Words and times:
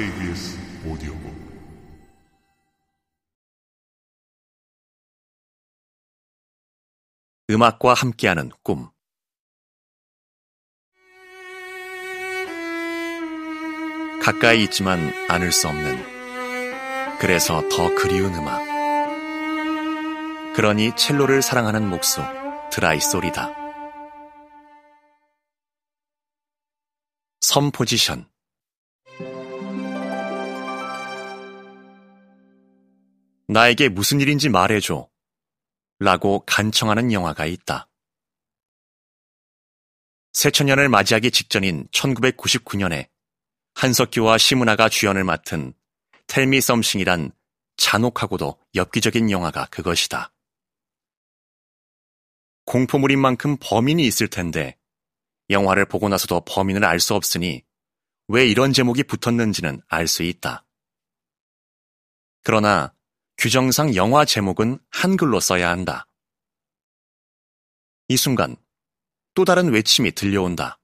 KBS 0.00 0.56
오디오북. 0.86 1.30
음악과 7.50 7.92
함께하는 7.92 8.50
꿈. 8.62 8.88
가까이 14.22 14.64
있지만 14.64 15.12
않을 15.28 15.52
수 15.52 15.68
없는 15.68 15.98
그래서 17.18 17.60
더 17.68 17.94
그리운 17.94 18.34
음악. 18.34 18.64
그러니 20.56 20.96
첼로를 20.96 21.42
사랑하는 21.42 21.86
목수 21.86 22.22
드라이 22.72 23.00
소리다. 23.00 23.50
섬 27.42 27.70
포지션 27.70 28.29
나에게 33.50 33.88
무슨 33.88 34.20
일인지 34.20 34.48
말해줘 34.48 35.10
라고 35.98 36.44
간청하는 36.46 37.12
영화가 37.12 37.46
있다. 37.46 37.88
새천년을 40.32 40.88
맞이하기 40.88 41.32
직전인 41.32 41.88
1999년에 41.88 43.08
한석규와 43.74 44.38
심은하가 44.38 44.88
주연을 44.88 45.24
맡은 45.24 45.74
텔미 46.28 46.60
썸싱이란 46.60 47.32
잔혹하고도 47.76 48.56
엽기적인 48.76 49.32
영화가 49.32 49.66
그것이다. 49.66 50.32
공포물인 52.66 53.18
만큼 53.18 53.56
범인이 53.60 54.06
있을 54.06 54.28
텐데 54.28 54.78
영화를 55.48 55.86
보고 55.86 56.08
나서도 56.08 56.42
범인을 56.44 56.84
알 56.84 57.00
수 57.00 57.16
없으니 57.16 57.64
왜 58.28 58.46
이런 58.46 58.72
제목이 58.72 59.02
붙었는지는 59.02 59.82
알 59.88 60.06
수 60.06 60.22
있다. 60.22 60.64
그러나 62.44 62.94
규정상 63.40 63.94
영화 63.94 64.26
제목은 64.26 64.78
한글로 64.90 65.40
써야 65.40 65.70
한다. 65.70 66.06
이 68.08 68.16
순간 68.18 68.54
또 69.32 69.46
다른 69.46 69.72
외침이 69.72 70.12
들려온다. 70.12 70.78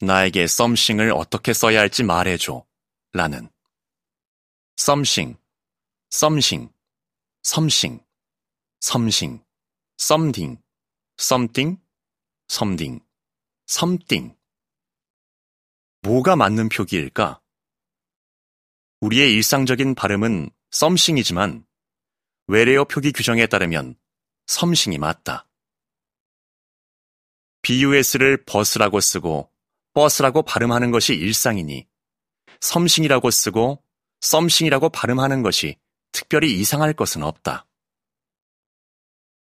나에게 0.00 0.46
썸싱을 0.46 1.12
어떻게 1.12 1.52
써야 1.52 1.80
할지 1.80 2.02
말해줘. 2.04 2.64
라는. 3.12 3.50
썸싱, 4.76 5.36
썸싱, 6.08 6.72
섬싱, 7.42 8.00
섬싱, 8.80 9.44
썸딩, 9.98 10.62
썸띵, 11.18 11.82
섬딩, 12.48 13.00
섬띵. 13.66 14.36
뭐가 16.00 16.34
맞는 16.34 16.70
표기일까? 16.70 17.42
우리의 19.00 19.32
일상적인 19.34 19.94
발음은 19.94 20.50
썸싱이지만 20.70 21.66
외래어 22.46 22.84
표기 22.84 23.12
규정에 23.12 23.46
따르면 23.46 23.96
섬싱이 24.46 24.98
맞다. 24.98 25.48
BUS를 27.62 28.44
버스라고 28.44 29.00
쓰고 29.00 29.50
버스라고 29.92 30.42
발음하는 30.42 30.90
것이 30.92 31.14
일상이니 31.14 31.86
섬싱이라고 32.60 33.30
쓰고 33.30 33.82
썸싱이라고 34.20 34.88
발음하는 34.90 35.42
것이 35.42 35.78
특별히 36.12 36.58
이상할 36.58 36.94
것은 36.94 37.22
없다. 37.22 37.66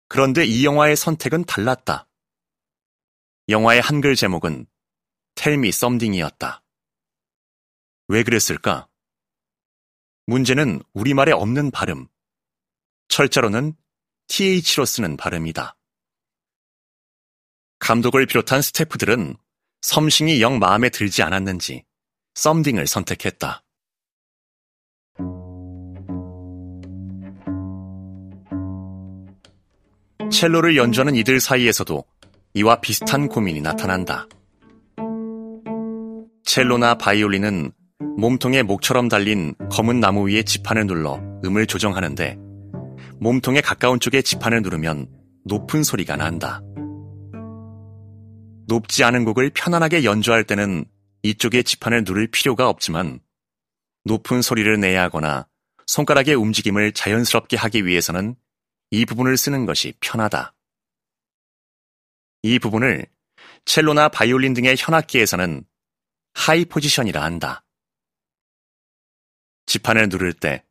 그런데 0.09 0.45
이 0.45 0.65
영화의 0.65 0.97
선택은 0.97 1.45
달랐다. 1.45 2.09
영화의 3.49 3.81
한글 3.81 4.17
제목은 4.17 4.67
텔미 5.37 5.73
썸딩이었다. 5.73 6.63
왜 8.09 8.23
그랬을까? 8.23 8.90
문제는 10.31 10.81
우리말에 10.93 11.33
없는 11.33 11.73
발음. 11.73 12.07
철자로는 13.09 13.75
TH로 14.29 14.85
쓰는 14.85 15.17
발음이다. 15.17 15.77
감독을 17.81 18.27
비롯한 18.27 18.63
스태프들은 18.63 19.37
섬싱이 19.83 20.41
영 20.41 20.61
마음에 20.61 20.89
들지 20.89 21.25
않았는지 21.25 21.85
썸딩을 22.35 22.87
선택했다. 22.87 23.65
첼로를 30.31 30.77
연주하는 30.77 31.17
이들 31.17 31.41
사이에서도 31.41 32.05
이와 32.55 32.81
비슷한 32.81 33.27
고민이 33.27 33.63
나타난다. 33.63 34.29
첼로나 36.45 36.95
바이올린은 36.95 37.73
몸통에 38.01 38.63
목처럼 38.63 39.09
달린 39.09 39.55
검은 39.71 40.01
나무 40.01 40.29
위에 40.29 40.43
지판을 40.43 40.87
눌러 40.87 41.21
음을 41.45 41.67
조정하는데 41.67 42.39
몸통에 43.21 43.61
가까운 43.61 44.01
쪽에 44.01 44.23
지판을 44.23 44.63
누르면 44.63 45.07
높은 45.45 45.83
소리가 45.83 46.17
난다. 46.17 46.63
높지 48.67 49.05
않은 49.05 49.25
곡을 49.25 49.51
편안하게 49.51 50.05
연주할 50.05 50.45
때는 50.45 50.85
이쪽에 51.23 51.63
지판을 51.63 52.05
누를 52.05 52.27
필요가 52.29 52.69
없지만 52.69 53.21
높은 54.05 54.41
소리를 54.41 54.81
내야 54.81 55.03
하거나 55.03 55.47
손가락의 55.87 56.35
움직임을 56.35 56.93
자연스럽게 56.93 57.57
하기 57.59 57.85
위해서는 57.85 58.35
이 58.91 59.05
부분을 59.05 59.37
쓰는 59.37 59.67
것이 59.67 59.93
편하다. 60.01 60.55
이 62.43 62.59
부분을 62.59 63.07
첼로나 63.67 64.09
바이올린 64.09 64.55
등의 64.55 64.77
현악기에서는 64.79 65.65
하이 66.33 66.65
포지션이라 66.65 67.23
한다. 67.23 67.63
지판을 69.71 70.09
누를 70.09 70.33
때 70.33 70.65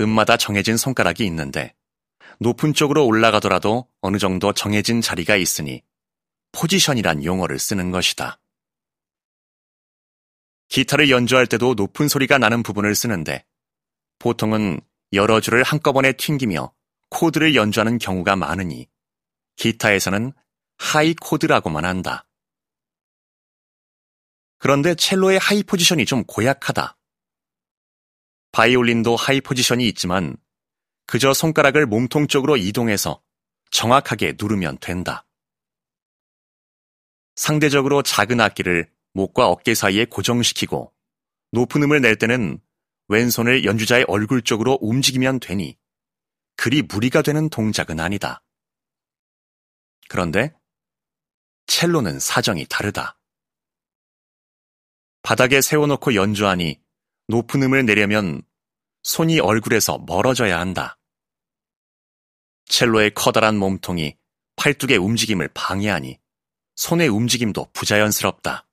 음마다 0.00 0.38
정해진 0.38 0.78
손가락이 0.78 1.26
있는데 1.26 1.74
높은 2.40 2.72
쪽으로 2.72 3.04
올라가더라도 3.04 3.86
어느 4.00 4.16
정도 4.16 4.54
정해진 4.54 5.02
자리가 5.02 5.36
있으니 5.36 5.82
포지션이란 6.52 7.22
용어를 7.22 7.58
쓰는 7.58 7.90
것이다. 7.90 8.40
기타를 10.68 11.10
연주할 11.10 11.46
때도 11.46 11.74
높은 11.74 12.08
소리가 12.08 12.38
나는 12.38 12.62
부분을 12.62 12.94
쓰는데 12.94 13.44
보통은 14.20 14.80
여러 15.12 15.38
줄을 15.42 15.62
한꺼번에 15.62 16.14
튕기며 16.14 16.72
코드를 17.10 17.56
연주하는 17.56 17.98
경우가 17.98 18.36
많으니 18.36 18.88
기타에서는 19.56 20.32
high 20.78 21.12
코드라고만 21.12 21.84
한다. 21.84 22.26
그런데 24.56 24.94
첼로의 24.94 25.38
high 25.38 25.62
포지션이 25.62 26.06
좀 26.06 26.24
고약하다. 26.24 26.96
바이올린도 28.56 29.16
하이 29.16 29.42
포지션이 29.42 29.86
있지만 29.88 30.34
그저 31.04 31.34
손가락을 31.34 31.84
몸통 31.84 32.26
쪽으로 32.26 32.56
이동해서 32.56 33.22
정확하게 33.70 34.36
누르면 34.40 34.78
된다. 34.78 35.26
상대적으로 37.34 38.02
작은 38.02 38.40
악기를 38.40 38.90
목과 39.12 39.48
어깨 39.48 39.74
사이에 39.74 40.06
고정시키고 40.06 40.90
높은 41.52 41.82
음을 41.82 42.00
낼 42.00 42.16
때는 42.16 42.58
왼손을 43.08 43.66
연주자의 43.66 44.06
얼굴 44.08 44.40
쪽으로 44.40 44.78
움직이면 44.80 45.40
되니 45.40 45.76
그리 46.56 46.80
무리가 46.80 47.20
되는 47.20 47.50
동작은 47.50 48.00
아니다. 48.00 48.42
그런데 50.08 50.54
첼로는 51.66 52.18
사정이 52.18 52.64
다르다. 52.70 53.18
바닥에 55.20 55.60
세워놓고 55.60 56.14
연주하니 56.14 56.80
높은 57.28 57.62
음을 57.62 57.84
내려면 57.84 58.45
손이 59.06 59.38
얼굴에서 59.38 59.98
멀어져야 59.98 60.58
한다. 60.58 60.98
첼로의 62.64 63.14
커다란 63.14 63.56
몸통이 63.56 64.16
팔뚝의 64.56 64.96
움직임을 64.96 65.48
방해하니 65.54 66.18
손의 66.74 67.06
움직임도 67.06 67.70
부자연스럽다. 67.72 68.66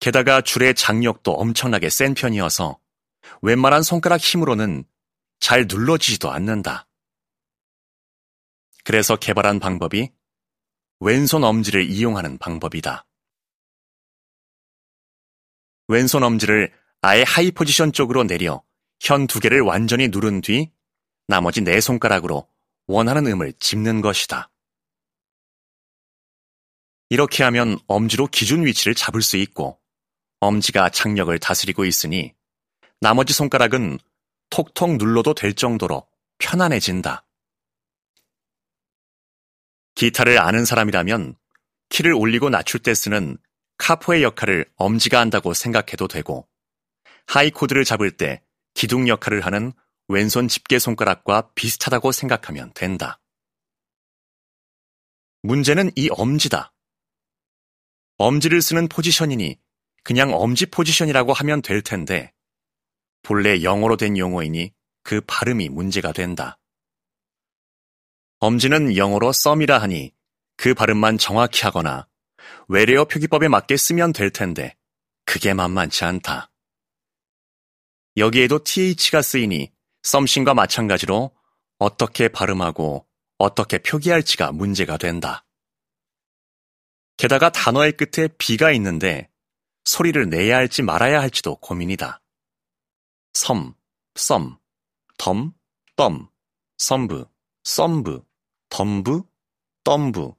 게다가 0.00 0.40
줄의 0.40 0.74
장력도 0.74 1.30
엄청나게 1.30 1.90
센 1.90 2.14
편이어서 2.14 2.80
웬만한 3.42 3.82
손가락 3.82 4.18
힘으로는 4.18 4.84
잘 5.40 5.66
눌러지지도 5.68 6.30
않는다. 6.30 6.88
그래서 8.82 9.16
개발한 9.16 9.60
방법이 9.60 10.10
왼손 11.00 11.44
엄지를 11.44 11.90
이용하는 11.90 12.38
방법이다. 12.38 13.04
왼손 15.88 16.22
엄지를 16.22 16.72
아예 17.00 17.22
하이 17.22 17.50
포지션 17.50 17.92
쪽으로 17.92 18.24
내려 18.24 18.62
현 19.00 19.26
두 19.26 19.38
개를 19.40 19.60
완전히 19.60 20.08
누른 20.08 20.40
뒤 20.40 20.72
나머지 21.28 21.60
네 21.60 21.80
손가락으로 21.80 22.48
원하는 22.86 23.26
음을 23.26 23.52
짚는 23.54 24.00
것이다. 24.00 24.50
이렇게 27.10 27.44
하면 27.44 27.78
엄지로 27.86 28.26
기준 28.26 28.64
위치를 28.66 28.94
잡을 28.94 29.22
수 29.22 29.36
있고 29.36 29.80
엄지가 30.40 30.90
장력을 30.90 31.36
다스리고 31.38 31.84
있으니 31.84 32.34
나머지 33.00 33.32
손가락은 33.32 33.98
톡톡 34.50 34.96
눌러도 34.96 35.34
될 35.34 35.54
정도로 35.54 36.06
편안해진다. 36.38 37.24
기타를 39.94 40.38
아는 40.38 40.64
사람이라면 40.64 41.36
키를 41.88 42.12
올리고 42.12 42.50
낮출 42.50 42.80
때 42.80 42.94
쓰는 42.94 43.38
카포의 43.78 44.22
역할을 44.22 44.66
엄지가 44.76 45.18
한다고 45.20 45.54
생각해도 45.54 46.08
되고 46.08 46.48
high 47.28 47.50
코드를 47.50 47.84
잡을 47.84 48.10
때 48.10 48.42
기둥 48.72 49.06
역할을 49.06 49.44
하는 49.44 49.72
왼손 50.08 50.48
집게 50.48 50.78
손가락과 50.78 51.50
비슷하다고 51.54 52.10
생각하면 52.10 52.72
된다. 52.72 53.20
문제는 55.42 55.90
이 55.94 56.08
엄지다. 56.10 56.72
엄지를 58.16 58.62
쓰는 58.62 58.88
포지션이니 58.88 59.58
그냥 60.02 60.32
엄지 60.32 60.64
포지션이라고 60.66 61.34
하면 61.34 61.60
될 61.60 61.82
텐데 61.82 62.32
본래 63.22 63.62
영어로 63.62 63.98
된 63.98 64.16
용어이니 64.16 64.72
그 65.02 65.20
발음이 65.20 65.68
문제가 65.68 66.12
된다. 66.12 66.58
엄지는 68.38 68.96
영어로 68.96 69.32
썸이라 69.32 69.78
하니 69.78 70.14
그 70.56 70.72
발음만 70.72 71.18
정확히 71.18 71.62
하거나 71.64 72.08
외래어 72.68 73.04
표기법에 73.04 73.48
맞게 73.48 73.76
쓰면 73.76 74.14
될 74.14 74.30
텐데 74.30 74.76
그게 75.26 75.52
만만치 75.52 76.04
않다. 76.06 76.50
여기에도 78.16 78.62
th가 78.64 79.22
쓰이니 79.22 79.72
썸씽과 80.02 80.54
마찬가지로 80.54 81.36
어떻게 81.78 82.28
발음하고 82.28 83.06
어떻게 83.38 83.78
표기할지가 83.78 84.52
문제가 84.52 84.96
된다. 84.96 85.44
게다가 87.16 87.50
단어의 87.50 87.92
끝에 87.92 88.28
b가 88.38 88.72
있는데 88.72 89.28
소리를 89.84 90.28
내야 90.28 90.56
할지 90.56 90.82
말아야 90.82 91.20
할지도 91.20 91.56
고민이다. 91.56 92.20
섬, 93.34 93.74
썸, 94.14 94.58
덤, 95.18 95.52
덤, 95.96 96.28
썸브, 96.78 97.26
썸브, 97.64 98.22
덤브, 98.70 99.22
덤부, 99.84 100.36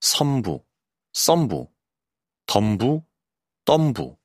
섬부, 0.00 0.64
썸부, 1.12 1.70
덤부, 2.46 3.04
덤부. 3.64 4.18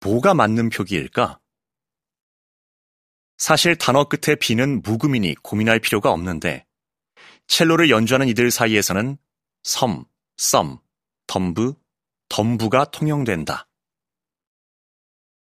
뭐가 0.00 0.34
맞는 0.34 0.70
표기일까? 0.70 1.39
사실 3.40 3.74
단어 3.74 4.04
끝에 4.04 4.36
비는 4.36 4.82
묵음이니 4.82 5.36
고민할 5.36 5.80
필요가 5.80 6.10
없는데 6.10 6.66
첼로를 7.46 7.88
연주하는 7.88 8.28
이들 8.28 8.50
사이에서는 8.50 9.16
섬, 9.62 10.04
썸, 10.36 10.78
덤브, 11.26 11.72
덤부가 12.28 12.90
통용된다. 12.90 13.66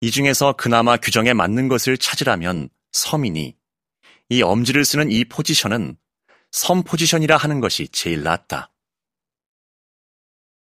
이 0.02 0.10
중에서 0.10 0.52
그나마 0.52 0.98
규정에 0.98 1.32
맞는 1.32 1.68
것을 1.68 1.96
찾으라면 1.96 2.68
섬이니 2.92 3.56
이 4.28 4.42
엄지를 4.42 4.84
쓰는 4.84 5.10
이 5.10 5.24
포지션은 5.24 5.96
섬 6.52 6.82
포지션이라 6.82 7.38
하는 7.38 7.60
것이 7.60 7.88
제일 7.88 8.22
낫다. 8.22 8.74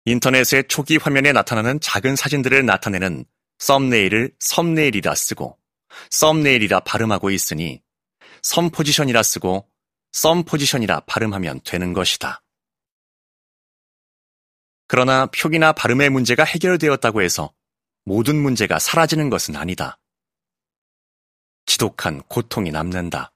인터넷의 0.04 0.68
초기 0.68 0.96
화면에 0.96 1.32
나타나는 1.32 1.80
작은 1.80 2.14
사진들을 2.14 2.64
나타내는 2.64 3.24
썸네일을 3.58 4.36
썸네일이라 4.38 5.16
쓰고 5.16 5.58
썸네일이라 6.10 6.80
발음하고 6.80 7.30
있으니 7.30 7.82
썸 8.42 8.70
포지션이라 8.70 9.22
쓰고 9.22 9.68
썸 10.12 10.44
포지션이라 10.44 11.00
발음하면 11.00 11.60
되는 11.64 11.92
것이다. 11.92 12.42
그러나 14.86 15.26
표기나 15.26 15.72
발음의 15.72 16.10
문제가 16.10 16.44
해결되었다고 16.44 17.22
해서 17.22 17.52
모든 18.04 18.36
문제가 18.36 18.78
사라지는 18.78 19.30
것은 19.30 19.56
아니다. 19.56 19.98
지독한 21.66 22.22
고통이 22.22 22.70
남는다. 22.70 23.32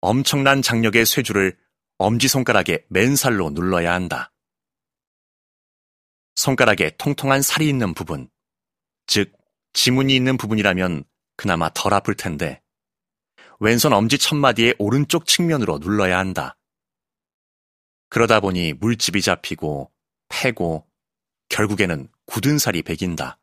엄청난 0.00 0.60
장력의 0.60 1.06
쇠줄을 1.06 1.56
엄지손가락에 1.98 2.84
맨살로 2.88 3.50
눌러야 3.50 3.94
한다. 3.94 4.32
손가락에 6.34 6.96
통통한 6.98 7.42
살이 7.42 7.68
있는 7.68 7.94
부분, 7.94 8.28
즉 9.06 9.32
지문이 9.76 10.16
있는 10.16 10.38
부분이라면 10.38 11.04
그나마 11.36 11.68
덜 11.74 11.92
아플 11.92 12.14
텐데 12.14 12.62
왼손 13.60 13.92
엄지 13.92 14.16
첫마디의 14.16 14.76
오른쪽 14.78 15.26
측면으로 15.26 15.78
눌러야 15.78 16.18
한다. 16.18 16.56
그러다 18.08 18.40
보니 18.40 18.72
물집이 18.72 19.20
잡히고 19.20 19.92
패고 20.30 20.86
결국에는 21.50 22.08
굳은 22.24 22.56
살이 22.56 22.82
배긴다. 22.82 23.38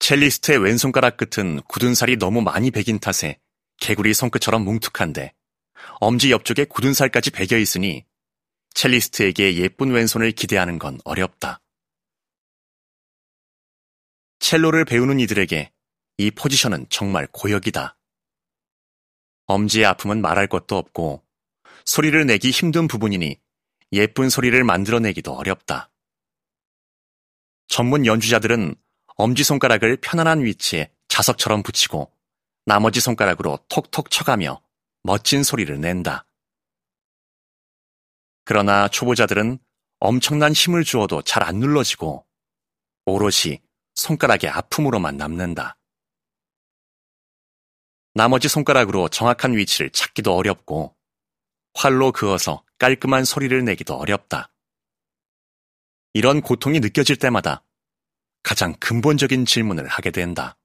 첼리스트의 0.00 0.58
왼손가락 0.58 1.16
끝은 1.16 1.62
굳은 1.62 1.94
살이 1.94 2.18
너무 2.18 2.42
많이 2.42 2.70
배긴 2.70 2.98
탓에 2.98 3.40
개구리 3.80 4.12
손끝처럼 4.12 4.64
뭉툭한데 4.64 5.32
엄지 6.00 6.30
옆쪽에 6.30 6.66
굳은 6.66 6.92
살까지 6.92 7.30
배겨 7.30 7.56
있으니 7.56 8.04
첼리스트에게 8.74 9.56
예쁜 9.56 9.92
왼손을 9.92 10.32
기대하는 10.32 10.78
건 10.78 11.00
어렵다. 11.04 11.63
첼로를 14.54 14.84
배우는 14.84 15.18
이들에게 15.18 15.72
이 16.18 16.30
포지션은 16.30 16.86
정말 16.88 17.26
고역이다. 17.32 17.98
엄지의 19.46 19.84
아픔은 19.84 20.22
말할 20.22 20.46
것도 20.46 20.76
없고 20.76 21.24
소리를 21.84 22.24
내기 22.24 22.52
힘든 22.52 22.86
부분이니 22.86 23.40
예쁜 23.94 24.28
소리를 24.28 24.62
만들어내기도 24.62 25.34
어렵다. 25.34 25.90
전문 27.66 28.06
연주자들은 28.06 28.76
엄지손가락을 29.16 29.96
편안한 29.96 30.44
위치에 30.44 30.92
자석처럼 31.08 31.64
붙이고 31.64 32.12
나머지 32.64 33.00
손가락으로 33.00 33.58
톡톡 33.68 34.08
쳐가며 34.08 34.62
멋진 35.02 35.42
소리를 35.42 35.80
낸다. 35.80 36.28
그러나 38.44 38.86
초보자들은 38.86 39.58
엄청난 39.98 40.52
힘을 40.52 40.84
주어도 40.84 41.22
잘 41.22 41.42
안 41.42 41.56
눌러지고 41.56 42.24
오롯이 43.06 43.63
손가락의 43.94 44.50
아픔으로만 44.50 45.16
남는다. 45.16 45.76
나머지 48.14 48.48
손가락으로 48.48 49.08
정확한 49.08 49.56
위치를 49.56 49.90
찾기도 49.90 50.34
어렵고 50.36 50.96
활로 51.74 52.12
그어서 52.12 52.64
깔끔한 52.78 53.24
소리를 53.24 53.64
내기도 53.64 53.94
어렵다. 53.94 54.52
이런 56.12 56.40
고통이 56.40 56.78
느껴질 56.78 57.16
때마다 57.16 57.64
가장 58.44 58.74
근본적인 58.74 59.46
질문을 59.46 59.88
하게 59.88 60.10
된다. 60.12 60.56